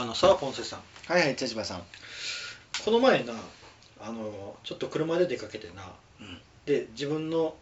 [0.00, 0.80] あのさあポンセさん。
[1.12, 1.82] はいはい茶芝さん。
[2.84, 3.32] この前な
[4.00, 5.92] あのちょっと車で出かけてな。
[6.20, 6.38] うん。
[6.66, 7.56] で自分の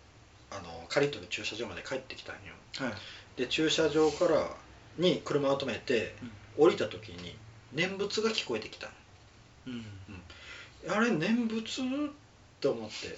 [0.50, 2.52] あの借り取る駐車場まで帰ってきたんよ。
[2.76, 3.40] はい。
[3.40, 4.50] で駐車場から
[4.98, 6.14] に車を止めて、
[6.58, 7.34] 降りた時に
[7.72, 8.88] 念仏が聞こえてきた
[9.66, 9.84] うん。
[10.88, 11.82] あれ念仏？
[11.82, 12.10] っ
[12.60, 13.16] て思って。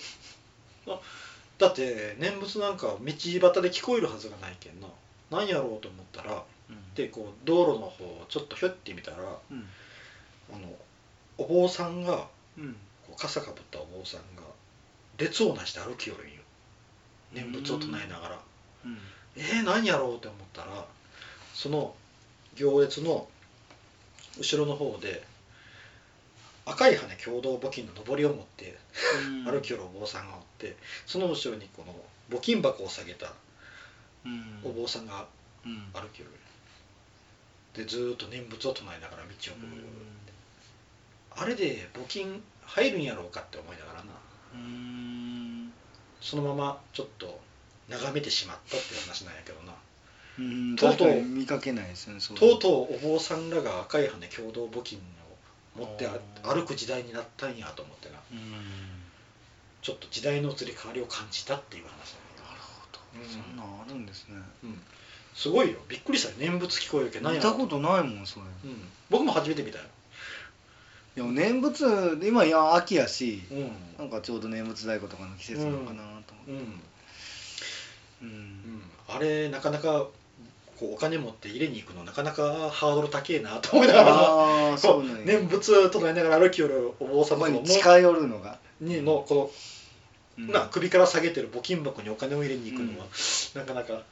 [0.86, 1.00] あ
[1.58, 3.40] だって念仏なんか道端で
[3.72, 4.86] 聞こえるはずがないけんな。
[5.28, 6.44] 何やろうと思ったら
[6.94, 9.60] でこう道路の方をちょっとひょって見たらあうん。
[10.60, 10.68] の
[11.38, 12.26] お坊さんが
[12.58, 12.72] うん。
[13.06, 14.42] こう傘かぶったお坊さんが
[15.18, 16.42] 列をなして歩きよるんよ
[17.32, 18.40] 念仏を唱えながら。
[18.84, 18.98] うん。
[19.36, 20.84] えー、何やろうって思ったら
[21.54, 21.94] その
[22.56, 23.28] 行列の
[24.38, 25.22] 後ろの方で
[26.66, 28.76] 赤い羽共同募金の上りを持って
[29.44, 31.94] 歩きよるお坊さんがおってその後ろにこの
[32.36, 33.32] 募金箱を下げた
[34.26, 34.60] うん。
[34.64, 35.26] お坊さんが
[35.64, 35.90] うん。
[35.92, 36.47] 歩きよる
[37.74, 39.60] でずーっと念仏を唱えながら道をこ
[41.36, 44.04] う、あれで募金入るんやろうかって思いながらな。
[44.54, 45.72] うん。
[46.20, 47.40] そのままちょっと
[47.88, 49.72] 眺めてしまったっていう話なんやけどな。
[50.38, 50.76] うん。
[50.76, 51.22] とうとう。
[51.22, 54.98] 見かけないですねとうとうお坊さんらが赤い羽共同募金
[55.76, 56.08] を持って
[56.42, 58.16] 歩く時代になったんやと思ってな。
[58.32, 58.38] うん。
[59.80, 63.00] ちょっと時代の移り変わりを感じたっていう話なるほど。
[63.22, 63.28] うん。
[63.28, 64.36] そんなんあるんですね。
[64.64, 64.82] うん
[65.38, 65.78] すごいよ。
[65.88, 66.34] びっくりしたよ。
[66.40, 67.30] 念仏聞こえるけど。
[67.30, 68.46] 見たことないもんそれ。
[68.64, 69.84] うん、僕も初めて見たよ。
[71.16, 73.70] いや念仏今いや秋やしうん。
[73.98, 76.50] なんかちょうど念仏太鼓とかの季節なのかなと思って。
[76.50, 76.56] うん、
[78.22, 78.26] うん。
[78.26, 80.08] うん、あれなかなか
[80.76, 84.02] こうお金持って入れに行くのなかなかハードル高えなと思いなが
[84.72, 85.24] らそうなんや。
[85.24, 88.58] 念仏唱えながら歩きよるお坊様のに近寄るのが。
[88.80, 89.52] にのこ
[90.36, 90.52] のうん。
[90.52, 93.06] な首から下げてる募金箱にお金を入れに行くのは、
[93.54, 94.02] なかなか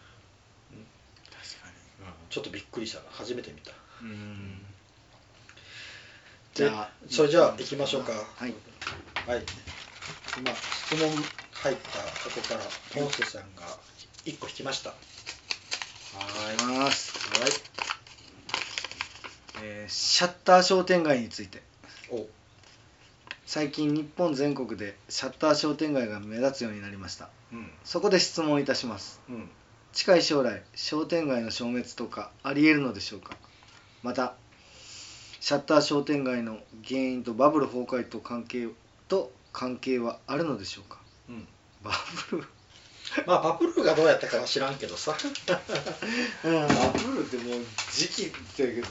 [2.37, 3.71] ちょっとびっくりした初めて見た。
[4.03, 4.59] にうん。
[6.53, 8.13] じゃあそれじゃあ行きましょうか。
[8.13, 8.53] はい。
[9.27, 9.43] はい。
[10.39, 12.61] 今質問入った箱から
[12.93, 13.63] ポンセさんが
[14.27, 14.91] 1個引きました。
[14.91, 14.97] は
[16.19, 17.15] あります。
[17.39, 17.51] いはい。
[19.63, 21.63] えーシャッター商店街について。
[22.11, 22.27] お。
[23.47, 27.31] 最近日本全国でシャッター商店街が目立つようになりました。
[27.51, 27.71] うん。
[27.83, 29.23] そこで質問いたします。
[29.31, 29.49] うん
[29.97, 33.35] 近い将来商店街の消滅とかありえるのでしょうか？
[34.03, 34.35] また
[35.41, 38.69] シャッター商店街の原因とバブル崩壊と関係
[39.09, 40.99] と関係はあるのでしょうか？
[41.31, 41.49] うん。
[41.83, 41.93] バ
[42.31, 42.45] ブル。
[43.27, 45.17] まあバブルがどうやったかは知らんけどさ、
[46.45, 46.53] うん。
[46.53, 48.83] バブルってもう時期って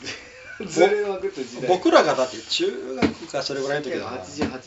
[0.66, 1.70] ずれまくった時代。
[1.70, 4.58] 僕らがだって中学かそれぐらいの時だな、88年とか。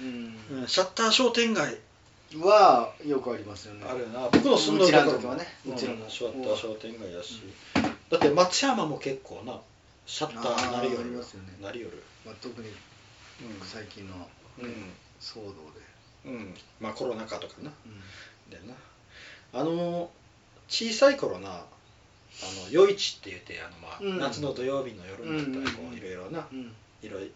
[0.00, 0.10] うんう
[0.56, 0.62] ん。
[0.62, 0.66] うん。
[0.66, 1.78] シャッター商店街
[2.40, 3.84] はよくありますよね。
[3.88, 4.28] あるよな。
[4.30, 5.46] 僕の住んでるところうちらの時はね。
[5.66, 5.74] うん。
[5.74, 6.28] うちらの商
[6.74, 7.42] 店街やし、
[8.10, 9.60] だって松山も結構な
[10.06, 11.48] シャッターなりよるますよね。
[11.62, 12.02] なりよる。
[12.24, 12.68] まあ、特に
[13.62, 14.14] 最近の、
[14.58, 14.66] うん、
[15.20, 15.56] 騒動で、
[16.26, 16.32] うん。
[16.32, 17.70] うん、まあコロナ禍とかな。
[17.86, 18.50] うん。
[18.50, 18.74] でな。
[19.54, 20.10] あの
[20.68, 24.18] 小さい頃なあの夜市って言ってあの、まあうん。
[24.18, 25.94] 夏の土曜日の夜になったらこうん。
[25.94, 26.72] ういろいろなうん。
[27.02, 27.30] いろい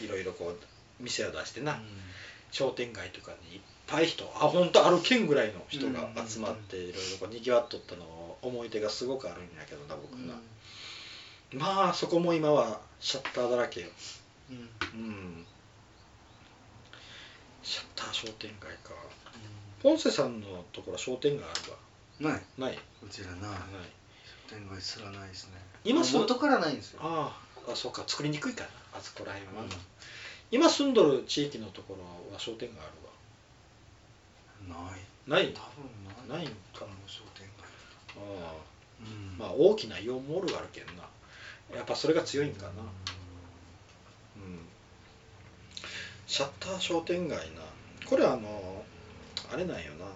[0.00, 0.56] いろいろこう
[1.02, 1.80] 店を出してな、
[2.50, 10.34] 商店街とかにぱい人あ本当歩けんぐらいの人が集まっていろいろこうにぎわっとったのを思い出がすごくあるんやけどな僕な、
[11.52, 13.88] まあそこも今はシャッターだらけよ。
[14.50, 14.56] うん。
[14.56, 14.60] う
[14.96, 15.46] ん。
[17.62, 18.94] シャッター商店街か。
[19.82, 21.52] ポンセさんのところは商店街あ
[22.22, 22.32] るない。
[22.34, 22.78] わない？
[23.04, 23.48] うちらな。
[23.48, 23.58] ない。
[24.48, 25.52] 商店街すらないですね。
[25.84, 27.00] 今す元からないんですよ。
[27.02, 27.36] あ
[27.68, 27.72] あ。
[27.72, 28.04] あそうか。
[28.06, 28.70] 作りにくいかな。
[28.98, 29.68] あそこら辺は、うん。
[30.50, 33.12] 今住んどる地域のところは商店街あるわ
[34.68, 34.76] な
[35.40, 35.54] い。
[35.54, 35.60] 多
[36.26, 37.66] 分ないないんか商店街。
[38.16, 38.20] あ
[38.50, 38.54] あ。
[39.00, 39.38] うん。
[39.38, 41.04] まあ大きなイオンモールがあるけんな。
[41.74, 42.70] やっぱそれが強いんかな。
[44.36, 44.60] うん。
[46.26, 47.62] シャッター商店街な。
[48.06, 48.84] これあの
[49.52, 50.06] あれなんよな。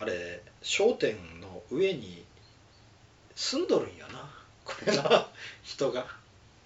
[0.00, 2.24] あれ商店の上に
[3.34, 4.30] 住んどるんよな。
[4.64, 5.28] これな。
[5.62, 6.06] 人が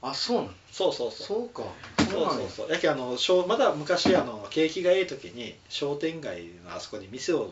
[0.01, 0.49] あそうなの？
[0.73, 1.27] そうそうそう。
[1.27, 1.65] そうか。
[2.11, 2.71] そうそうそう。
[2.71, 2.79] や。
[2.79, 7.51] けあのしょうまだ昔あの景気がいい時に商店街のあそこに店を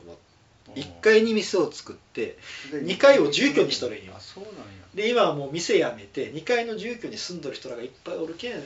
[0.75, 2.38] 1階に店を作って
[2.72, 4.14] 2階を住居にしとるんよ。
[4.16, 4.62] あそうなんや。
[4.94, 8.62] で今はもう店辞めて2階の住居に住んどる人らがいっぱいおるけん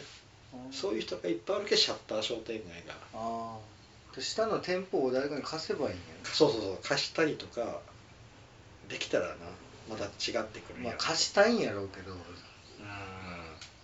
[0.72, 2.94] そういう人がいっぱいおるけんシャッター商店街が。
[3.14, 6.78] ああで下の店舗を誰かに貸せばいいんやそうそうそう。
[6.82, 7.80] 貸したりとか
[8.88, 9.34] できたらな。
[9.88, 12.12] また違ってくるまあ貸したいんやろうけど。
[12.12, 12.18] うん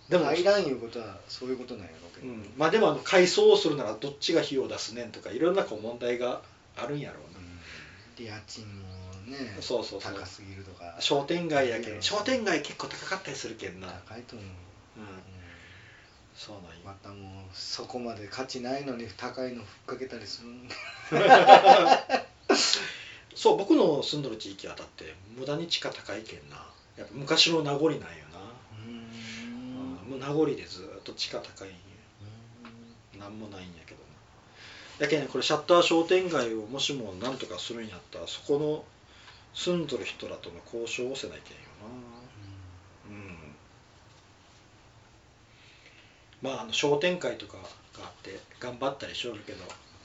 [0.09, 6.41] でも、入らんいうことはそういうことなんやろうけど、うん、まあでもあの改装をするならどっちが費用を出すねんとかいろんなこう問題が
[6.77, 7.37] あるんやろうな。
[8.19, 8.87] 家賃も
[9.27, 10.13] ねそうそうそう。
[10.13, 10.95] 高すぎるとか。
[10.99, 11.99] 商店街やけうん。
[11.99, 13.87] ん商店街結構高かったりするけんな。
[14.07, 14.47] 高いと思う、
[14.97, 15.03] うん。
[15.03, 15.09] うん
[16.37, 16.85] そうなんよ。
[16.85, 17.17] またもう
[17.51, 20.69] そこまで価値ないのに高いのふっかけたりするん
[23.35, 26.63] そう僕の住んどる地域はだって無駄に地価高いけんな。
[26.95, 28.05] やっぱ昔の名残なんよ
[30.09, 31.77] な、うん、もう名残でずっと地価高いんよ
[33.19, 34.07] なんもないんやけどな。
[34.99, 38.83] だけどねこれシャッター商店街をもしもなんとかするんやったらそこの
[39.53, 43.09] 住んどる人らとの交渉をせないけんよな。
[43.09, 43.37] うん。
[46.41, 47.61] まああの商店会とかが
[48.05, 49.63] あって頑張ったりしよるけど。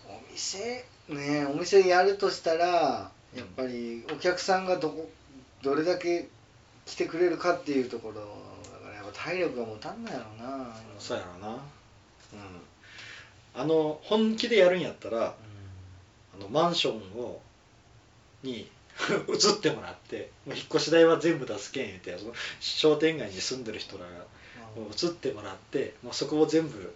[0.09, 5.11] お店ねお店やるとしたらやっぱりお客さんがどこ
[5.63, 6.29] どれだけ
[6.87, 8.23] 来てくれるかっていうところ
[9.13, 10.77] 体力が持たんないやろうな。
[10.99, 11.55] そうやろな。
[11.55, 11.59] うん。
[13.55, 15.35] あの本気でやるんやったら
[16.35, 17.41] あのマンションを
[18.43, 18.69] に
[19.29, 24.11] 移ってもらってもう引っ越し代は全部出すけん言ってその商店街に住んでる人らが
[24.77, 26.95] もう移ってもらってもうそこを全部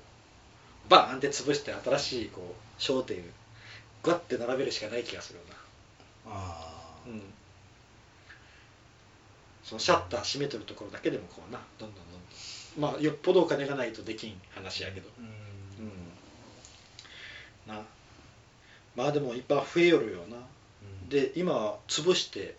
[0.88, 3.22] バーンって潰して新しいこう商店
[4.02, 5.44] ガッて並べるしかない気がするよ
[6.26, 7.22] あなうん
[9.66, 12.92] そのシャッター閉めてるところだけでもこうなどんどんどんどん。
[12.92, 15.08] まあよっぽどお金がないとできん話やけど。
[15.18, 15.24] うん。
[15.26, 15.28] う
[17.72, 17.74] ん。
[17.74, 17.82] な。
[18.94, 20.36] まあでもいっぱい増えよるよな。
[21.08, 22.56] で今潰して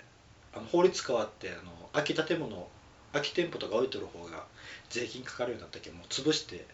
[0.53, 2.67] あの法律変わってあの空き建物
[3.13, 4.43] 空き店舗とか置いとる方が
[4.89, 6.65] 税金かかるようになったけどもう潰して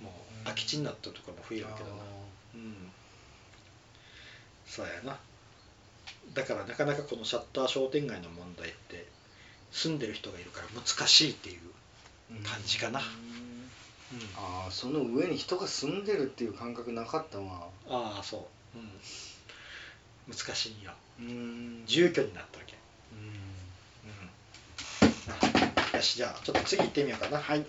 [0.00, 0.10] も
[0.42, 2.02] う空き地になったところも増えるけどな。
[2.54, 2.90] うん。
[4.66, 5.16] そうやな。
[6.34, 9.06] だからなかなかこのシャッター商店街の問題って
[9.72, 11.60] 住んでる人がいるから難しいっていう
[12.44, 13.00] 感じかな。
[13.00, 13.04] うん。
[14.36, 17.68] ああその上に人が住んでるっていう感覚なかったわ。
[17.88, 20.92] ああそう、うん、難しいんよ。
[21.20, 21.84] うん。
[21.86, 22.76] 住居になったわけ。
[23.12, 25.08] うん。
[25.90, 25.96] うん。
[25.96, 27.38] よしじゃあちょっと次行ってみようかな。
[27.38, 27.64] はい。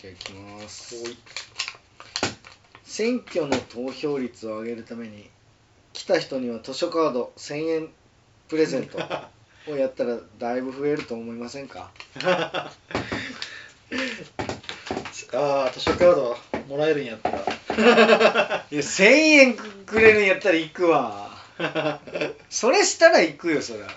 [0.00, 0.96] じゃあいきます。
[0.96, 1.16] おい
[2.92, 5.30] 選挙の投票率を上げるために
[5.94, 7.88] 来た人には図書カード1000円
[8.48, 8.98] プレゼント
[9.70, 11.90] をやったらだいぶ増えると思いませんか？
[12.20, 12.70] あ
[15.34, 16.36] あ図書カード
[16.68, 17.30] もらえるんやった。
[17.30, 17.38] ら
[18.70, 21.30] いや1000円くれるんやったら行くわ。
[22.50, 23.88] それしたら行くよそりゃ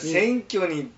[0.00, 0.90] 選挙に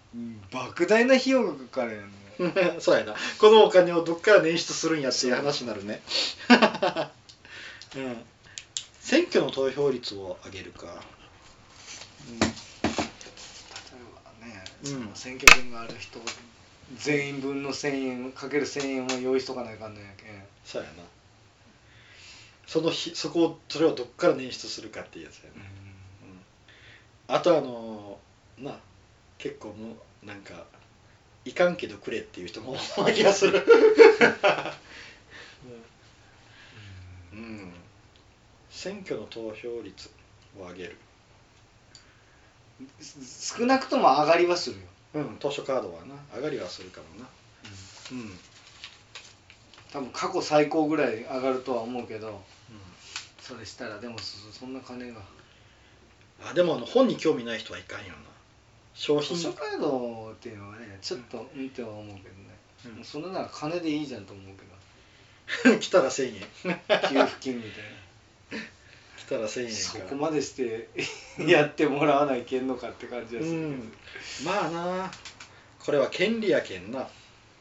[0.51, 2.09] 莫大な費用がかかるやんね
[2.81, 3.15] そうやな。
[3.39, 6.03] このお金をどっから捻出するんやっていう話になるね。
[7.97, 8.25] うん。
[9.01, 10.93] 選挙の投票率を上げるか、例
[12.37, 12.41] え
[14.41, 14.91] ばね、うん。
[14.91, 16.19] その選挙権がある人
[16.97, 20.43] 全員分の1000円かける1000円を用意しとかないかんのやけん。
[20.65, 21.05] そうやな。
[22.67, 25.71] その日そこをそれをどっから捻出するかっていうやつやね、
[27.29, 28.19] うん、あとあの
[28.59, 28.79] な
[29.39, 30.65] 結構もうなんか
[31.47, 33.65] いかんけどくれっていう人も多い気がする。
[37.33, 37.73] うん、うん、
[38.69, 40.11] 選挙の投票率
[40.59, 40.97] を上げる。
[43.23, 44.83] 少なくとも上がりはするよ、
[45.15, 46.17] うん図書カードはな。
[46.37, 47.29] 上がりはするかもな。
[48.11, 48.39] うん、
[49.93, 52.41] 多分過去最高ぐらい上がるとは思うけど
[53.41, 55.21] それしたらでもそそんな金が。
[56.45, 58.15] あでもあの本に興味ない人はいかんよな
[58.97, 61.67] 商品図書カードっていうのはねちょっとうん。
[61.67, 62.23] っては思うけどね、
[62.87, 62.93] うん。
[62.97, 64.67] もうそれなら金でいいじゃんと思うけ
[65.79, 66.81] 来たら1000円。
[66.89, 68.61] ど給付金みたい
[69.19, 70.89] 来たら1000円なそかこまでして
[71.39, 73.93] やってもらわないけんのかって感じでするうん。
[74.45, 75.13] まあな。
[75.79, 77.09] これは権利やけんな。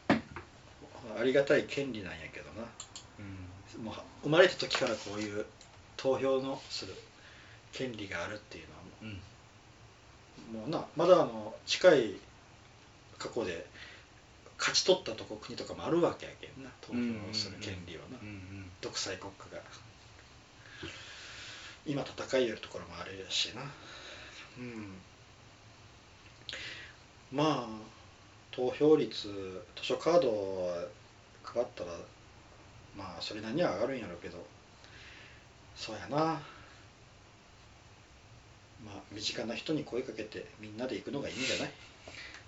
[0.08, 2.66] ありがたい権利なんやけどな。
[3.76, 3.84] うん。
[3.84, 5.46] もう生まれた時からこういう
[5.96, 6.94] 投票のする
[7.72, 9.20] 権利があるっていうのはうん
[10.52, 12.14] もうなまだあの近い
[13.18, 13.66] 過去で
[14.58, 16.70] 勝ち取ったとこ国とかもあるわけやけんな。
[16.80, 19.62] 投票をする権利はな、うんうん独裁国家が。
[21.84, 23.62] 今戦いよるところもあるしな。
[24.58, 24.92] うん。
[27.32, 27.68] まあ
[28.50, 29.28] 投票率
[29.76, 30.88] 図書カード
[31.42, 31.90] 配ったら
[32.96, 34.44] まあそれなりには上がるんやろうけど。
[35.76, 36.40] そうやな
[38.84, 41.70] まあ身近な人に声かけてみんなで行くのがいいんじゃない？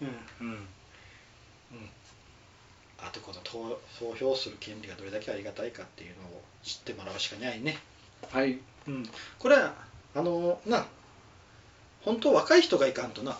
[0.03, 0.09] うん
[0.49, 0.69] うん。
[3.01, 7.79] あとこの投投票する権利がどれだけありがたいかっていうのを知ってもらうしかないね。
[8.31, 8.59] はい。
[8.89, 9.09] うん、
[9.39, 9.75] これは
[10.15, 10.87] あのな
[12.03, 13.39] 本当若い人がいかんとな。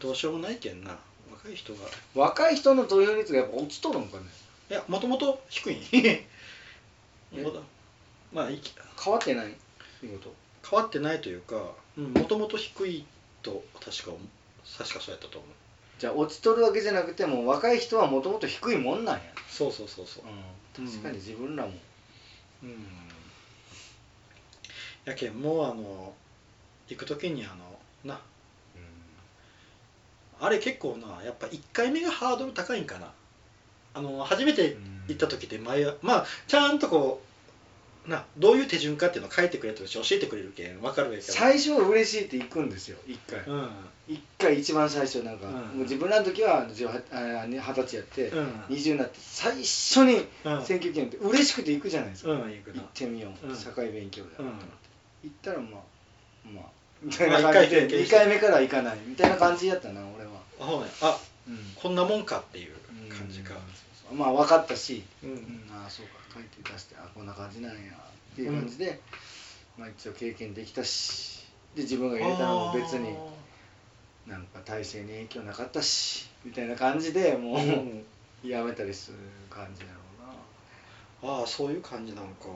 [0.00, 0.90] どうしようもないけんな。
[1.30, 1.80] 若若い人が。
[2.14, 4.24] 若い人の投票率がやっぱ落ちとるんかね。
[4.70, 5.76] いやもともと低い
[8.32, 9.54] まあいき変わってない
[10.00, 10.34] 仕事
[10.68, 13.04] 変わってないというかもともと低い
[13.42, 14.12] と確か
[14.78, 15.50] 確かそうやったと思う。
[15.98, 20.24] じゃあ落ちとるわけじゃなくても若い人はもともと低いもんなんや、そうそうそうそう。
[20.80, 21.72] うん、確かに自分らも、
[22.62, 22.86] うん。
[25.04, 26.14] やけんもうあの
[26.88, 28.20] 行く時にあのな。
[30.40, 33.12] あれ結構なやっぱ1回目がハードル高いんかな。
[33.94, 34.76] あの初めて
[35.06, 37.31] 行った時って前はまあちゃんとこう
[38.06, 43.40] などういう手順かっていうのを書いてくれてるし教えてくれるけん分かるけど最初は嬉しいって行くんですよ一回。
[43.46, 43.68] うん。
[44.08, 45.52] 一回一番最初なんか、うん。
[45.52, 48.48] もう自分らの時は18あ二十歳やって、うん。
[48.70, 50.64] 20になって最初にうん。
[50.64, 52.46] 選挙権って嬉しくて行くじゃないですか、うん行
[52.80, 53.56] ってみよう、うん。
[53.56, 54.46] 社会勉強だ、うん。
[54.46, 54.52] 行
[55.28, 55.80] ったらまあ
[56.52, 56.64] まあ
[57.02, 61.18] みたいな感じで、まあ一回経験2回目から行かないみたいな感じやったな俺は、あほうねあ
[61.48, 61.58] うん。
[61.76, 62.74] こんなもんかっていう
[63.08, 63.54] 感じか。
[64.10, 64.18] うん。
[64.18, 65.30] まあ分かったし、うん。
[65.30, 65.38] うん。
[65.72, 69.00] ああそうか書いて出してあこんな感じなんやっていう感じで、
[69.78, 73.14] まあ一応経験できたしで自分が入れたのも別に
[74.26, 77.58] なんか体制に影響なかったしみたいな感じでも
[78.44, 79.16] う、やめたりする
[79.50, 79.92] 感じだろ
[81.22, 81.40] うな。
[81.40, 82.46] ああそういう感じなんか。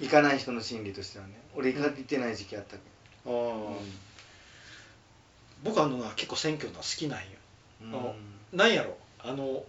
[0.00, 1.34] 行かない人の心理としてはね。
[1.54, 2.82] 俺行か行ってない時期あったけ？
[3.26, 3.80] ああ、ど、
[5.62, 7.26] 僕あのな結構選挙のは好きなんよ。
[7.82, 7.94] うん。
[7.94, 8.14] あ
[8.56, 8.96] なんやろ。
[9.18, 9.62] あの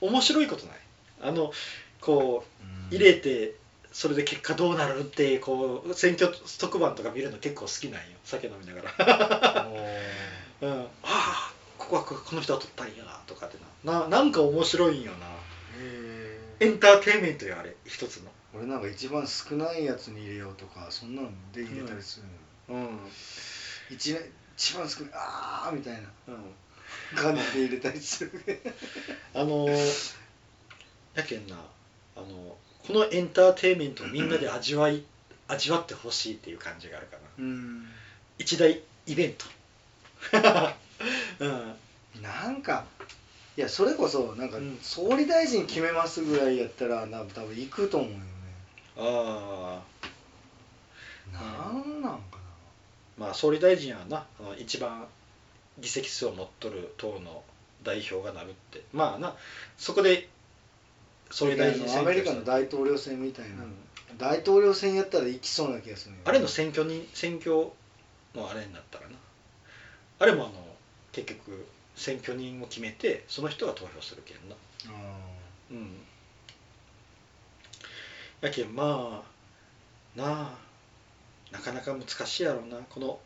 [0.00, 0.76] 面白いことない？
[1.22, 1.52] あの
[2.04, 2.44] こ
[2.90, 3.54] う入れて
[3.92, 8.18] それで結果どうなるってこう選挙特番とか見るの結構好きなんよ。
[8.24, 9.68] 酒飲みながら、
[10.60, 14.00] うん、ああここはここの人は取ったんやとかってな。
[14.00, 15.26] ななんか面白いんよな。
[15.78, 17.74] へエンターテインメントよあれ。
[17.86, 18.30] 一つの。
[18.52, 22.20] 俺なんか一番少ないやつに入れようとかそんなので入れたりす
[22.68, 22.98] るの、うん、
[23.90, 24.22] 一年
[24.56, 28.32] 一番少ないああみたいなうん、感じで入れたりする。
[29.34, 30.24] あのー
[31.14, 31.56] やけんな
[32.16, 32.56] あの
[32.86, 35.02] このエンターテインメントをみんなで味わい
[35.48, 37.22] 味わってほしいっていう感じがあるかな。
[37.38, 37.86] うん。
[38.38, 39.46] 一大イベント。
[41.40, 42.22] うん。
[42.22, 42.84] なんか
[43.56, 44.78] いやそれこそなんかうん。
[44.82, 48.24] 総理大臣決めますぐらいやったらな多分行くと思うよね。
[48.96, 49.82] あ
[51.32, 52.38] なんなんかあ
[53.18, 54.26] まあ総理大臣はな
[54.58, 55.06] 一番
[55.78, 57.42] 議席数を持っとる党の
[57.82, 58.82] 代表がなるって。
[58.92, 59.34] まあな
[59.76, 60.28] そこで
[61.34, 63.74] 総理な大臣アメリカの大統領選みたいな、うん
[64.16, 66.14] 大統領選やったら行きそうな気がする。
[66.14, 67.66] よあれの選挙に選挙
[68.32, 69.16] のあれになったらな。
[70.20, 70.52] あれもあの
[71.10, 74.54] 結局選挙人を決めてその人が投票するけんな。
[74.86, 75.18] あ
[75.72, 75.96] うん。
[78.40, 79.24] やけんま
[80.16, 80.58] あなあ
[81.50, 82.78] なかなか難しいやろうな。
[82.88, 83.18] この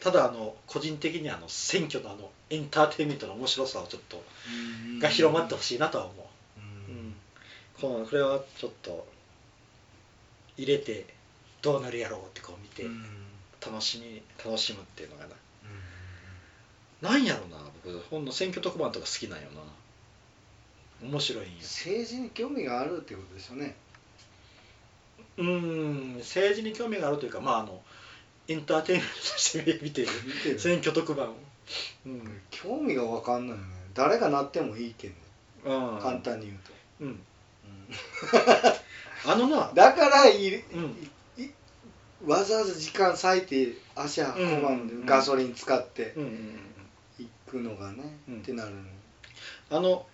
[0.00, 6.16] ただあの個人的にあの選挙のあのエンターテインメントの面白さをちょっとーが広まってほしいなとは思う、
[7.80, 9.06] このこれはちょっと
[10.56, 11.06] 入れて
[11.62, 13.04] どうなるやろうってこう見てうん。
[13.60, 15.30] 楽しみ楽しむっていうのがな。
[17.02, 17.08] うん。
[17.10, 17.98] なんやろうな僕。
[18.10, 19.48] ほんの選挙特番とか好きなんよ
[21.02, 21.08] な。
[21.08, 21.56] 面白いんよ。
[21.60, 23.74] 政治に興味があるってことですよね。
[25.36, 27.80] うーん政治に興味があるというかまああの
[28.48, 30.08] エンターテインメントとして見てる。
[30.24, 30.58] 見てる。
[30.58, 31.34] 選挙特番を。
[32.06, 33.70] うん、興味が分かんないよね。
[33.94, 35.16] 誰がなってもいいけんね。
[35.64, 37.20] うん、簡単に言うと、うん
[39.26, 41.08] あのなだからいるうん。
[41.44, 41.50] い
[42.26, 45.06] わざわざ時間割いて足運ばんで、うん。
[45.06, 46.60] ガソリン使ってうんうんうん
[47.18, 48.38] 行くのがね、うん。
[48.38, 48.82] ってなるの。
[49.70, 50.06] あの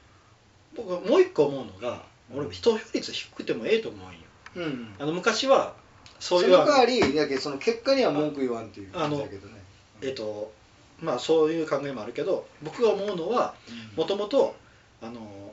[0.75, 2.38] 僕もう一個思うのがうん。
[2.38, 4.19] 俺投票率低くてもええと思うんよ。
[4.57, 5.75] うんあの昔は
[6.21, 9.54] そそういうの代わりやけその結果には文句言わんっていう感じだけどね。
[10.00, 10.52] えっ、と
[11.00, 13.54] まあそういう考えもあるけど僕が思うのは
[13.97, 14.54] もともと
[15.02, 15.52] あの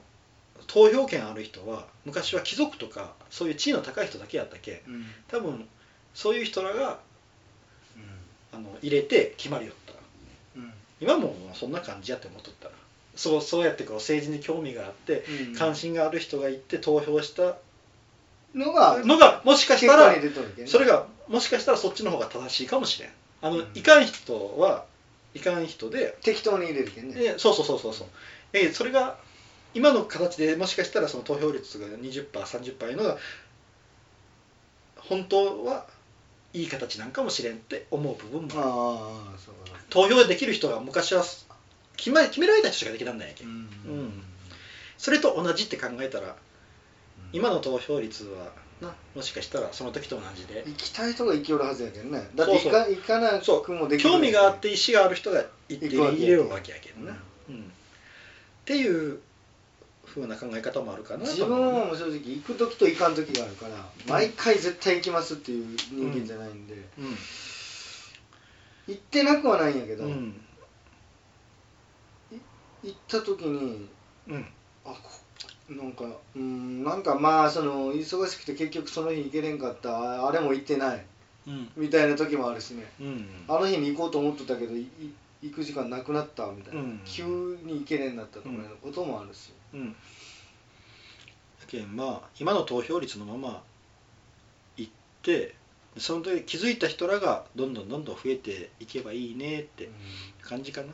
[0.68, 4.84] 投票権ある人は昔は貴族とかそういう地位の高い人だけやったけ？
[4.88, 4.94] うん。
[4.96, 5.68] うん多分
[6.14, 7.00] そういう人らが
[8.52, 9.94] あの入れて決まりよった。
[10.58, 10.74] うん。
[11.00, 12.74] 今もそんな感じやって思っとったら。
[13.16, 15.56] そうそうやってこう政治に興味があってうん。
[15.56, 17.56] 関心がある人が行って投票した
[18.54, 20.14] のがのがもしかしたら
[20.66, 23.10] それがもしかしたらそっちの方が正しいかもしれん。
[23.42, 23.68] あの、うん。
[23.74, 24.86] いかん人は
[25.34, 27.16] いかん人で適当に入れるけんね。
[27.18, 28.08] えそうそうそうそうそう。
[28.52, 29.18] えそれが
[29.74, 33.18] 今の形でもしかしたらその投票率が 20%30% いうのが
[34.98, 35.86] 本当は
[36.54, 39.80] いい形なんかもしれんって思う部分もある。
[39.90, 41.24] 投票できる人が昔は
[41.96, 43.52] 決め決められた人しかできらんないやけ、うん。
[43.52, 44.24] うん。
[44.98, 46.36] それと同じって考えたら
[47.34, 48.52] 今の投票率は
[48.82, 50.64] なもしかしたらその時と同じで。
[50.66, 52.30] 行きたい人が行きよるはずやけんね。
[52.36, 57.18] だって行か行かなくもできる興味があって意思がある人が行って行くわけ入れるわけやけどな、
[57.50, 57.62] うん。
[57.62, 57.64] っ
[58.66, 59.20] ていう
[60.14, 67.16] 風な考え方もあるかな自分はもう正直行く時と行かん時があるから、毎回絶対行きますっていう人間じゃないんで、うん。
[68.88, 70.42] 行ってなくはないんやけど、うん。
[72.84, 73.88] 行った時に
[74.28, 74.46] うん。
[74.84, 74.96] あこ
[75.70, 76.04] なんか
[76.36, 81.06] うんなんかまあその忙しくて結局その日行けれんかったああれも行ってない
[81.48, 81.72] うん。
[81.78, 82.92] みたいな時もあるしね。
[83.00, 83.28] うん。
[83.48, 87.02] あの日に行こうと思ってたけど行く時間なくなったみたいな、うん。
[87.06, 87.24] 急
[87.64, 89.92] に行けれんなったとかいうこともあるし、うん。
[89.92, 89.98] だ
[91.68, 93.64] けんまあ今の投票率のまま
[94.78, 94.90] いっ
[95.22, 95.56] て
[95.98, 99.90] その時気づいた人らがどんどんどんどん増えていけばいいねって
[100.42, 100.88] 感じかな。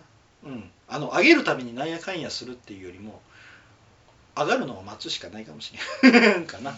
[0.46, 0.70] うん。
[0.88, 3.22] あの上げるためになんやかんやするっていうよりも
[4.36, 6.74] 上がるのを待つしかないかもしれんかな、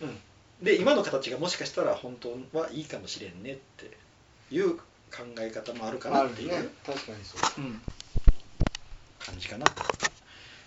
[0.00, 3.96] うん、で今の形がもしかしたら本当はいいかもしれんねって
[4.50, 4.82] いう考
[5.38, 6.68] え方もあるかなっていう、ね。
[6.84, 7.62] 確かにそう。
[7.62, 7.80] うん、
[9.18, 9.66] 感じかな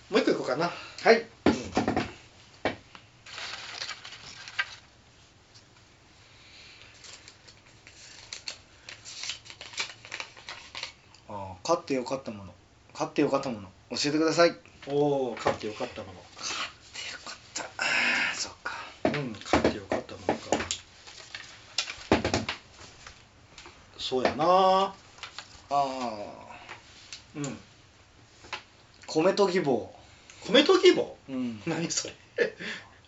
[0.09, 0.71] もう一個いこうかな、
[1.03, 1.17] はい。
[1.17, 1.53] うん。
[11.29, 12.53] ああ買ってよかったもの。
[12.95, 13.69] 買ってよかったもの。
[13.91, 14.55] 教えてください。
[14.83, 16.13] 買おお買ってよかったもの。
[16.13, 17.63] ってよかった。
[17.63, 17.67] あ
[18.33, 18.73] あそっか。
[19.05, 20.39] うん買ってよかったものか。
[23.99, 24.43] そうやな。
[24.43, 24.95] あ
[25.69, 26.13] あ
[27.35, 27.59] うん。
[29.05, 29.98] 米と義棒
[30.51, 32.13] 米と義棒うん、何それ？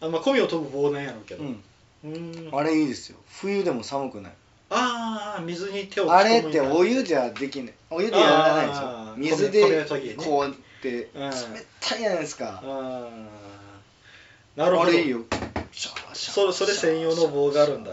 [0.01, 1.43] あまあ米を飛ぶ棒なんやろうけど。
[1.43, 1.63] うん、
[2.03, 2.49] うん。
[2.53, 3.17] あれいいですよ。
[3.41, 4.33] 冬でも寒くない。
[4.69, 7.73] ああ水に手をあれってお湯じゃできない。
[7.89, 11.31] お湯でやらないでしあょー水でこうって冷うん。
[11.81, 12.61] たいじゃないですか。
[12.63, 13.09] あー。
[14.55, 14.89] なるほど。
[14.89, 15.21] あれいいよ。
[16.13, 17.91] それそれ専用の棒があるんだ。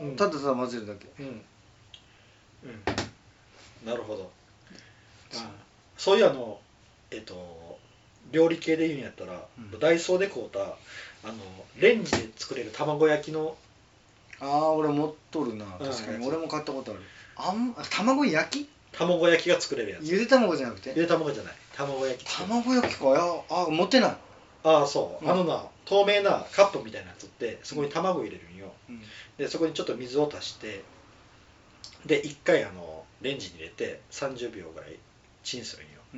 [0.00, 0.16] うん。
[0.16, 1.06] ただただ混ぜるだけ。
[1.20, 1.28] うん、う
[2.68, 4.30] ん、なるほど。
[5.34, 5.50] あ
[5.96, 6.60] そういうあの
[7.10, 7.77] えっと
[8.30, 9.78] 料理系で言うんやったら、うん。
[9.78, 10.64] ダイソーで買うたあ
[11.26, 11.34] の
[11.78, 13.56] レンジで作れる卵焼きの
[14.40, 15.64] ああ俺持っとるな。
[15.64, 15.70] うん。
[15.90, 16.26] 確かに。
[16.26, 17.00] 俺も買ったことある。
[17.36, 18.68] あんあ卵焼き？
[18.92, 20.04] 卵焼きが作れるやつ。
[20.04, 20.90] ゆで卵じゃなくて？
[20.90, 21.54] ゆで卵じゃない。
[21.76, 22.36] 卵焼き。
[22.36, 23.04] 卵焼きか。
[23.06, 24.16] いやあ持ってない、
[24.64, 25.30] ああそう、うん。
[25.30, 28.72] あのな透明なカップみたいなやつってそこに卵入れるんよ。
[28.88, 29.02] うん。
[29.38, 30.82] でそこにちょっと水を足して
[32.06, 34.96] で1回あのレンジに入れて30秒ぐらい
[35.42, 36.00] チンするんよ。
[36.14, 36.16] う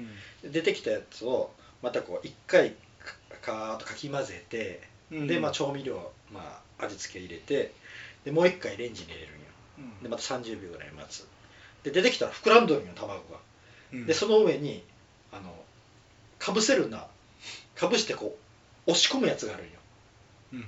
[0.48, 0.50] ん。
[0.52, 1.50] で出てきたやつを
[1.82, 2.76] またこう1回か
[3.42, 5.26] カーッとかき混ぜて、うん。
[5.26, 7.72] で、まあ、調味料、まあ、味付け入れて
[8.24, 9.38] でもう1回レンジに入れるんよ。
[9.78, 10.02] うん。
[10.02, 11.26] でまた30秒ぐらい待つ。
[11.82, 13.38] で出てきたら膨らんどるんよ卵が。
[13.92, 14.06] うん。
[14.06, 14.84] でその上に
[15.32, 15.54] あの
[16.38, 17.06] かぶせるな。
[17.74, 18.36] かぶしてこ
[18.86, 19.72] う押し込むやつがあるんよ。
[20.54, 20.64] うん。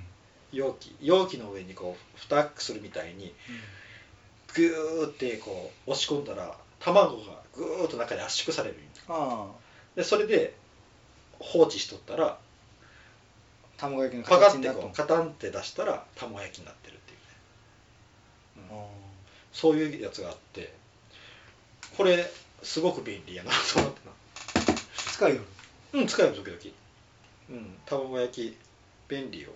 [0.52, 0.96] 容器。
[1.00, 3.34] 容器の上にこう蓋するみたいに
[4.54, 8.84] グーってこう押し込んだら卵がグーッと中で圧縮されるんよ。
[9.08, 9.46] あ。
[9.96, 10.54] でそれで
[11.42, 12.38] 放置しとったらあ
[13.76, 18.78] 卵焼きのパカ形になってこうカタンって出したら卵焼きになってるっていうね、うん。
[18.78, 18.84] あ
[19.52, 20.72] そういうやつがあって
[21.96, 22.30] これ
[22.62, 24.00] すごく便利やなと思って
[24.94, 25.42] 使いよ。
[25.92, 26.58] るうん使える時々。
[27.50, 28.56] うん卵焼き
[29.08, 29.50] 便利よ。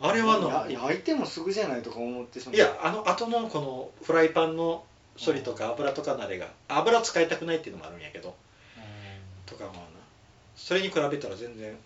[0.00, 2.56] あれはなや焼いてもすぐじゃないとか思ってしまう。
[2.56, 4.84] いやあの後のこのフライパンの
[5.22, 8.34] 処理とか油とかのあれが油使いたくないっていうのもあるんやけど。
[9.46, 9.82] とかまあな
[10.62, 11.76] それに比べたら全然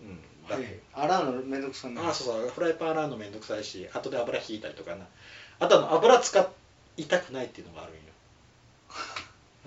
[0.00, 0.74] うん楽、はい。
[0.94, 2.48] 洗うのめんどくさいああそうそう。
[2.48, 5.06] フライパン洗うのめんどくさいし後で油引いたりとかな。
[5.58, 6.48] あとあの油使
[6.96, 8.00] いたくないっていうのもあるんよ、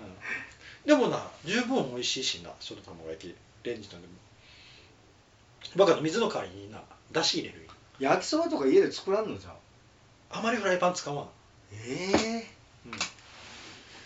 [0.00, 3.34] うん、でもな十分美味しいしなその卵焼き。
[3.62, 4.14] レンジのでも。
[5.76, 9.52] 僕あの水の代わりになだし入れる焼きそばとか家で作らんのじゃん。
[10.30, 11.28] あまりフライパン使わん。
[11.72, 12.50] ええ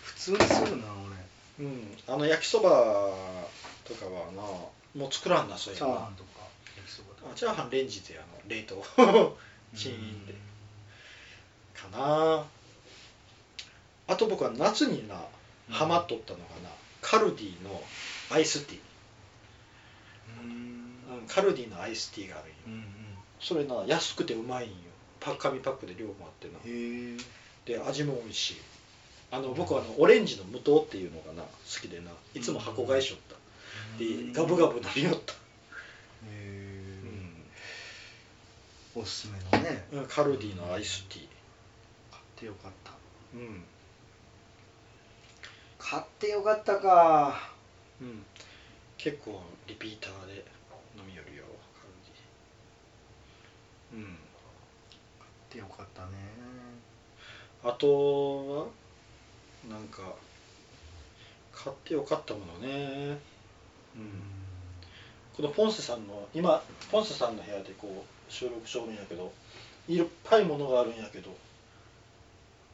[0.03, 0.83] 普通にするな
[1.59, 3.13] うん、うん、あの焼きそば
[3.85, 4.41] とかはな。
[4.95, 6.29] もう作らんなそういうチャーハンとか。
[7.35, 8.83] チャーハンレンジであの冷凍。
[9.75, 10.33] チーンで。
[11.73, 12.45] かな。
[14.07, 15.25] あと僕は夏にな
[15.69, 16.69] ハマっとったのがな、
[17.01, 17.81] カルディの
[18.29, 18.79] アイスティー、
[21.27, 22.85] カルディのアイスティーがあるんよ、うんうん。
[23.39, 24.75] それな安くてうまいんよ。
[25.19, 26.59] パッ紙パックで量もあってな。
[27.65, 28.55] で味も美味しい。
[29.31, 31.49] あの僕はあのオレンジの無糖っていうのがな好
[31.81, 32.11] きでな。
[32.35, 33.35] いつも箱買いしよった、
[33.97, 35.35] でガブガブ飲みよった、へ
[36.27, 36.99] え
[38.95, 39.85] おすすめのね。
[39.91, 41.27] うん、カルディのアイスティー。
[42.11, 42.91] 買ってよかった。
[43.33, 43.63] うん、
[45.77, 47.51] 買ってよかったか。
[48.01, 48.25] うん、
[48.97, 50.45] 結構リピーターで
[50.97, 51.43] 飲みよるよ
[51.79, 51.93] カル
[53.93, 54.01] ディ。
[54.01, 54.17] うん。
[55.19, 56.07] 買ってよかったね。
[57.63, 58.67] あとは
[59.69, 60.15] なんか
[61.51, 63.17] 買ってよかったものね
[65.35, 69.31] このポンセさんの今ポンセさんの部屋でこう収録しょるんやけど
[69.87, 71.35] いっぱいものがあるんやけど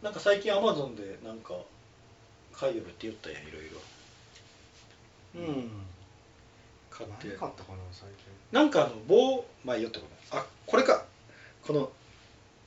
[0.01, 1.53] なんか最近アマゾンでなんか
[2.53, 3.81] 買いよるって言ったやんいろいろ。
[5.35, 5.71] うん。
[6.89, 7.27] 買って。
[7.27, 8.17] 何買ったかな最近。
[8.51, 10.37] なんかあの棒前言ったこと。
[10.37, 11.05] あこれか。
[11.65, 11.91] この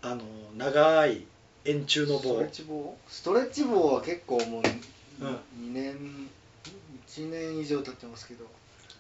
[0.03, 0.23] あの
[0.57, 1.25] 長い
[1.64, 2.21] 円柱の棒。
[2.21, 2.97] ストレッチ棒？
[3.09, 4.62] ストレッチ棒は結構もう
[5.21, 5.71] うん。
[5.71, 6.29] 2年
[7.16, 8.44] 1年以上経ってますけど。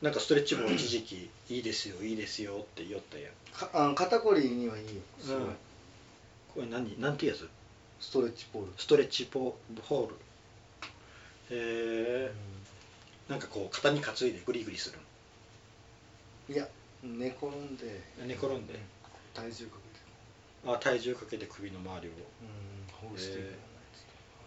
[0.02, 3.32] なんかストレッチ棒一時期いいですよいいですよって言ったやん。
[3.52, 4.92] かあの肩こりにはいいよ。
[5.20, 5.56] すごい、うん
[6.54, 7.48] これ何なんていうやつ？
[8.00, 10.14] ストレッチポール、ストレッチポホール。
[11.50, 12.32] へえ
[13.28, 14.98] なんかこう肩に担いでグリグリする
[16.54, 16.68] いや
[17.02, 18.00] 寝転んで。
[18.24, 18.78] 寝転んで。
[19.32, 19.76] 体重か
[20.66, 22.10] あ体重かけて首の周りを。
[22.10, 22.22] けて
[23.02, 23.73] うんほぐしていくようなやつ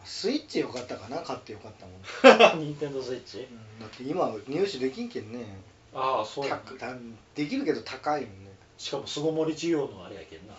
[0.07, 1.21] スイッチよかったかな？
[1.21, 3.47] 買ってよかったもん、 ニンテンドースイッチ？
[3.79, 5.45] だって今入手できんけんね。
[5.93, 6.95] ああそうやたた
[7.35, 8.51] できるけど高いもんね。
[8.77, 10.53] しかも巣ごもり需要のあれやけんな。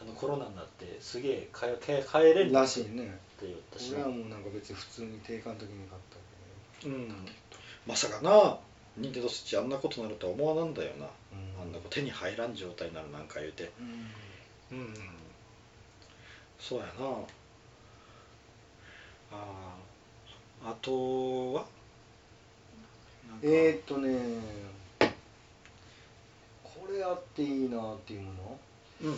[0.00, 3.04] あのコロナになってすげえ買え買えれんらしいね。
[3.04, 3.06] っ
[3.40, 3.92] て言ったし。
[3.94, 6.00] 俺はもうなんか別に普通に定価の時に買っ
[6.82, 7.26] たうん。
[7.86, 8.58] まさかな
[8.96, 13.70] ニンテンドースイッチあんなことになるとは思わなんだよな、けど、あんな手に入らん状態になるなんか言うて。
[14.70, 14.78] うん。
[14.78, 14.94] うん。
[16.58, 16.92] そうやな
[19.32, 19.74] あ
[20.64, 21.64] ああとは？
[23.42, 24.18] えー、っとね
[26.62, 28.58] これあっていいなっていうもの？
[29.02, 29.10] う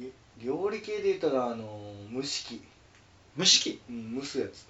[0.00, 0.04] ん。
[0.04, 0.10] い
[0.42, 1.80] 料理系で言ったらあの
[2.12, 2.62] 蒸し器、
[3.38, 3.80] 蒸し器？
[3.88, 4.66] うん、蒸すやつ。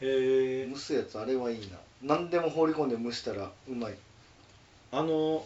[0.00, 1.76] へえ蒸すやつあれはいいな。
[2.02, 3.94] 何でも放り込んで蒸したらうまい。
[4.92, 5.44] あの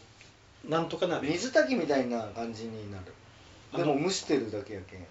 [0.69, 1.29] なんとか鍋。
[1.29, 3.05] 水炊きみたいな感じになる。
[3.77, 5.07] でも蒸してるだけやけん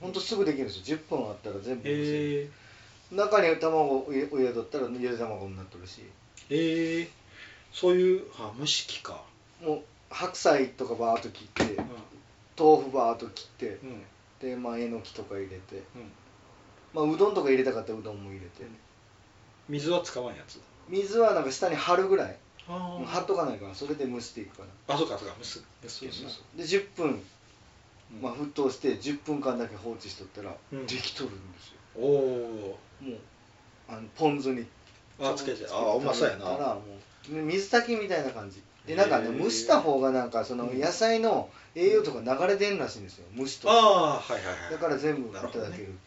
[0.00, 0.98] ほんとすぐできるんですよ。
[0.98, 2.48] 10分あったら全部え。
[3.12, 6.02] 中に卵を入れ入れとったらゆで卵になっとるし。
[6.50, 7.08] ええ。
[7.72, 9.22] そういうあ蒸し器か。
[9.62, 9.80] もう
[10.10, 11.86] 白菜とかバーッと切ってうん。
[12.58, 14.02] 豆腐バーッと切ってうん。
[14.40, 15.82] でまあえのきとか入れて。
[15.94, 16.10] うん。
[16.92, 18.64] まあうどんとか入れたかったらうどんも入れて。
[19.68, 20.60] 水は使わんやつ？
[20.88, 22.36] 水はなんか下に貼るぐらい。
[22.68, 24.94] あもう貼っとかないからそれで蒸していくから。
[24.94, 25.34] あそうかそうか。
[25.38, 25.64] 蒸す。
[25.82, 26.00] 蒸す。
[26.00, 27.22] けんなで10分、
[28.14, 28.22] うん。
[28.22, 30.86] まあ、沸騰して10分間だけ放置しとったらうん。
[30.86, 33.18] できとるんですよ、おおもう
[33.88, 34.66] あのポン酢に
[35.20, 35.66] あつけて。
[35.70, 36.44] あうまそうやな。
[36.44, 38.62] 食べたらもう水炊きみたいな感じ。
[38.86, 40.80] でなんかね蒸した方がなんかそのうん。
[40.80, 43.70] 野菜の栄養とか流れ出んらしいんですよ蒸しと。
[43.70, 44.72] ああはいはいはい。
[44.72, 45.98] だから全部いただける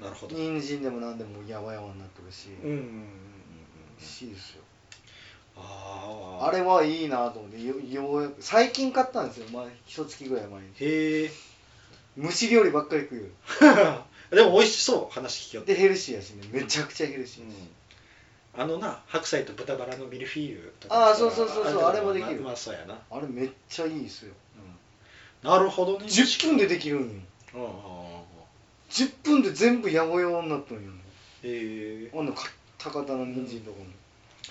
[0.00, 2.98] なるほど人参でも何でもやわやわになってるし、うんうんうんうんうん。
[3.98, 4.62] 美味しいですよ
[5.58, 10.68] あああれはいいなと思ってよようやく最近買ったんですよまあ一月ぐらい前に。
[10.68, 11.30] へえ
[12.18, 13.24] 蒸し料理ばっかり食うよ
[14.30, 16.48] でも美味しそう話聞きよってでヘルシーやしね。
[16.50, 17.52] めちゃくちゃヘルシー、うん。
[18.60, 22.40] あのな白菜と豚バラのミルフィーユとあーそうそうそうそうああれもできる。
[22.40, 24.32] まあそうやな、あれめっちゃいいですよ。
[25.42, 26.06] うん、なるほどね。
[26.06, 27.06] 10分でできるんよ。
[27.54, 28.18] うんうんうんうん
[28.90, 30.88] 10分で全部やぼやぼになったんよね。
[31.42, 33.90] へえあんなか高田の人参とかも、へ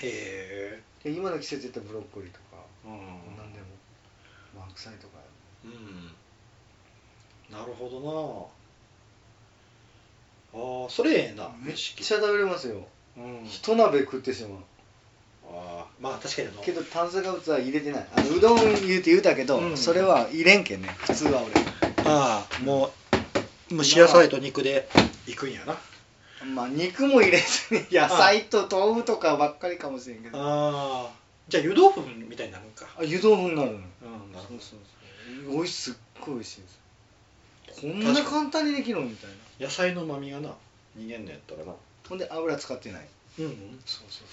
[0.03, 2.91] えで今の季節やったらブロッコリーとか、うん
[3.37, 3.65] 何でも
[4.55, 5.17] まあ白菜とか
[5.65, 6.11] うん。
[7.51, 8.49] なるほど
[10.53, 10.61] な。
[10.83, 12.87] ああそれええなめっちゃ食べれますよ。
[13.17, 13.45] うん。
[13.45, 14.59] 一鍋食ってしまう。
[15.49, 18.07] ああまあ確かにけど炭水化物は入れてない。
[18.15, 21.41] あのうどん言うて言うたけど、うんそれは入れんけんね普通は
[22.05, 22.91] ああも
[23.71, 24.89] う蒸し野菜と肉で
[25.27, 25.73] いくんやな。
[25.73, 25.96] 俺
[26.45, 30.37] まあ肉も入れずに野菜と豆腐とかばっかりかもしれんけど。
[30.37, 31.05] ああ。
[31.07, 31.11] あ
[31.47, 32.87] じゃあ湯豆腐みたいになるんか。
[33.01, 33.73] 湯豆腐になるの。
[33.73, 33.81] うん
[34.33, 34.55] なるほど。
[34.55, 34.79] そうそう
[35.45, 37.81] そうおいしすっごい美味しいです。
[37.81, 39.65] こんな簡単にできるのみたいな。
[39.65, 40.49] 野菜の旨味がな
[40.97, 41.73] 逃げんのやったらな。
[42.07, 43.07] ほんで油使ってない。
[43.39, 43.79] うんうん。
[43.85, 44.27] そうそう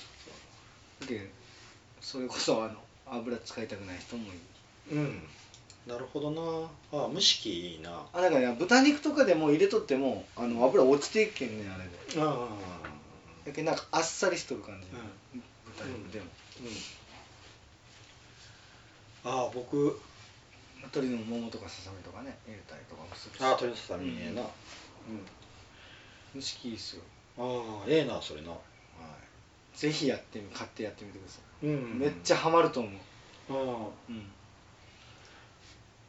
[1.00, 1.08] そう。
[1.08, 1.30] で
[2.00, 2.74] それこそあの
[3.06, 4.32] 油使いたくない人もい
[4.90, 4.98] る。
[4.98, 5.22] うん
[5.86, 6.40] なるほどな。
[6.92, 8.06] あ蒸し器いいな。
[8.12, 11.84] あだから豚肉とかでも入れとってもあの油落ちていくけんねあれ
[12.16, 12.20] で。
[12.22, 12.48] ああ
[13.46, 14.90] だけどなんかあっさりしとる感じ、う
[15.76, 16.26] 豚肉でも、
[19.24, 19.30] うん。
[19.30, 20.00] ああ僕。
[20.84, 23.42] 鶏のももとかささみとかね入れたりとかもするし。
[23.42, 24.42] ああ鶏のささみええな。
[26.34, 27.02] 蒸し器いいっすよ。
[27.38, 27.44] うん
[27.80, 28.50] ああええなそれな。
[28.50, 28.58] は
[29.74, 32.92] ぜひやってみ買ってやってみてください、うい、んめっちゃハマると思う。
[33.50, 33.88] あ。
[34.08, 34.32] うん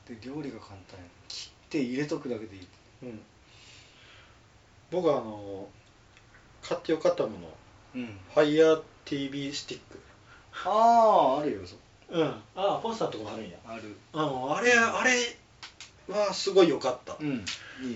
[0.08, 1.06] で料理が簡単や。
[1.28, 2.68] 切って入れとくだけでいい。
[3.04, 3.20] あうん。
[4.92, 5.68] 僕はあの
[6.62, 7.38] 買ってよかったもの。
[7.96, 8.20] うん。
[8.34, 10.00] ファイヤー TV スティック。
[10.66, 11.76] あああるよそ
[12.10, 12.28] うん。
[12.28, 13.58] ああポスターとかもあるんや。
[13.66, 13.96] ある。
[14.14, 15.38] うんあれあれ
[16.08, 17.28] はすごい良かった、うん。
[17.28, 17.34] いい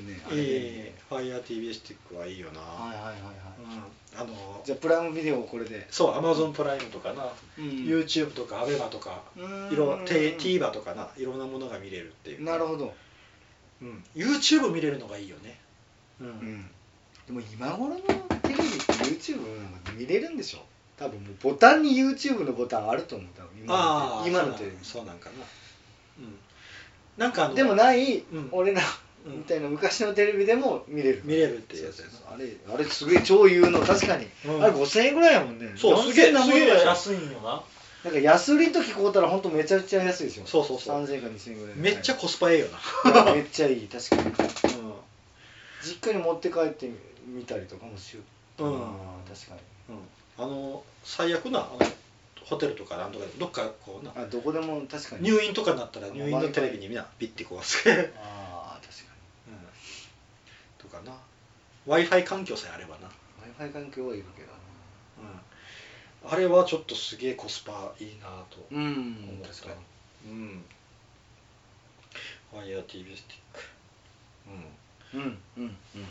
[0.03, 0.21] ね。
[0.25, 0.41] あれね。
[0.43, 3.21] ええファイヤー TV スティックはいいよな、はいはいはいはい。
[3.59, 5.87] うんあのじゃあプライムビデオをこれで。
[5.91, 7.65] そうアマゾンプライムとかな、うん。
[7.65, 9.21] YouTube とか ABEMA とか
[9.71, 11.07] いろ TVer とかな。
[11.17, 12.43] いろんなものが見れるっていう。
[12.43, 12.93] なるほど、
[13.81, 15.59] うん、YouTube 見れるのがいいよね。
[16.19, 16.29] ううん。
[16.31, 16.69] ん、
[17.27, 18.09] でも今頃のテ
[18.49, 18.93] レビって
[19.31, 20.59] YouTube なんか見れるんでしょ？
[20.97, 24.77] 多分もうボタンに YouTube のボタンあると思う多分今ああの今のテレビ。
[24.81, 25.35] そうなんかな。
[26.19, 26.35] うん。
[27.15, 28.49] なんかでもない、うん。
[28.51, 28.85] 俺らうん
[29.25, 31.21] みたいな昔のテレビでも見れる。
[31.23, 32.11] 見れるっていうやつやな。
[32.11, 32.35] そうそうそう。
[32.35, 33.81] あれあれすげえ超有能。
[33.81, 34.63] 確かに、うん。
[34.63, 35.73] あれ5000円ぐらいやもんね。
[35.75, 36.85] そうすげえ4000すげえなんぼぐらい。
[36.85, 37.61] 安いんよな。
[38.03, 40.45] なんか安売りの時買うたら本当めちゃくちゃ安いですよ。
[40.45, 41.03] そうそうそう。
[41.03, 41.75] 3000円か2000円ぐらい。
[41.75, 42.67] でめっちゃコスパええよ
[43.05, 44.29] な、めっちゃいい確かに。
[44.29, 44.33] う
[45.83, 46.89] 実家に持って帰って
[47.27, 48.21] みたりとかもしよ
[48.59, 48.63] う。
[48.63, 48.79] うん。
[49.27, 49.55] 確か
[49.89, 49.95] に。
[49.95, 51.79] んうん、あの最悪なあの
[52.45, 54.11] ホテルとかなんとかでどっかこうな。
[54.15, 55.23] あどこでも確かに。
[55.29, 57.83] 入院とかになったら入院のテレビにみんなビッてこうつ
[58.17, 59.09] ああ確か
[59.47, 61.17] うん、とかな
[61.89, 63.11] w i f i 環境さえあればな、に w
[63.45, 64.49] i f i 環境はいるけど
[66.23, 69.69] うん、あれはちょっとすげえコスパいいなとうん思った確か
[70.25, 70.31] に。
[70.31, 70.63] うん。
[72.53, 73.63] FireTV スティック。
[75.15, 75.21] うん。
[75.21, 76.07] うんうんうん。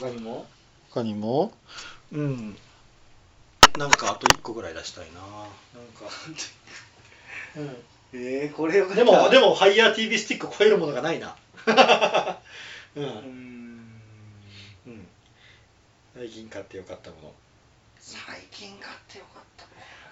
[0.00, 0.46] 他にも？
[0.90, 1.52] 他にも？
[2.12, 2.56] うん。
[3.78, 5.20] なんかあと1個ぐらい出したいな。
[5.20, 5.28] なん
[5.96, 7.74] か、
[8.12, 11.36] えー、これよかったでもでも FireTV スティック超えるものがないな
[12.96, 13.22] うん、うー
[14.86, 14.92] うん。
[14.92, 15.06] ん
[16.16, 17.32] 最近買ってよかったもの。
[17.98, 18.18] 最
[18.50, 19.64] 近買ってよかった。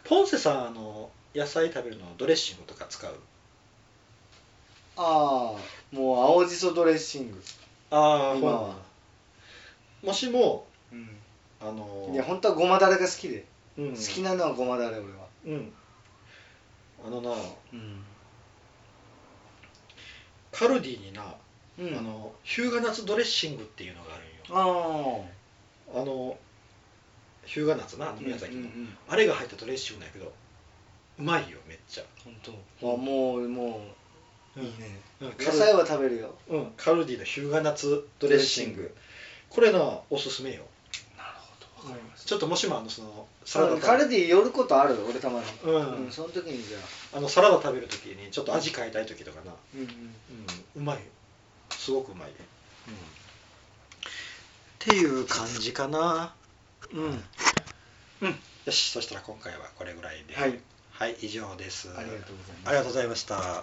[0.05, 3.15] ポンセさんあの野菜食べるのドレッシングとか使う？
[4.97, 7.43] ああもう青じそドレッシング。
[7.91, 8.77] あ今は。
[10.03, 11.09] もしもうん。
[11.61, 13.45] あのいや本当はごまだれが好きで、
[13.77, 15.27] うん、好きなのはごまだれ俺は。
[15.45, 15.73] うん。
[17.05, 18.05] あのなうん、
[20.53, 21.35] カルディにな、
[21.79, 25.25] うん、あのヒューガナッツドレッシングっていうのがあるんよ。
[25.95, 26.37] あああの
[27.45, 28.71] ヒューガナッツな宮崎の、うんうん。
[28.71, 30.33] うんあれが入ったドレッシングなんやけど
[31.19, 32.93] うまいよめっちゃ、本当。
[32.95, 33.81] あもうも
[34.57, 35.29] ういいね、うん。
[35.39, 36.35] 野菜は食べるよ。
[36.49, 38.95] うん、カルディのヒューガナッツドレッシング。
[39.51, 40.65] これなおすすめよ
[42.25, 44.97] ちょっともしもあのそのサラダカルディ寄ることある？
[45.09, 45.47] 俺たまに。
[45.64, 46.11] うん。
[46.11, 46.79] その時にじゃ
[47.14, 47.19] あ。
[47.19, 49.81] あのサラダ食べるときにちょっと味変えたいときとかな、うん。
[49.81, 49.87] うん。
[49.87, 49.93] うん、
[50.77, 51.03] うまいよ。
[51.71, 52.29] すごくうまい。
[52.29, 52.35] よ、
[52.88, 52.97] うん、っ
[54.79, 56.35] ていう感じかな。
[56.93, 57.05] うん、
[58.23, 58.29] うん、
[58.64, 60.35] よしそしたら今回はこれぐらいで。
[60.35, 60.59] はい。
[60.91, 61.88] はい、以上です。
[61.97, 62.69] ありがとうございます。
[62.69, 63.62] ありがとうございました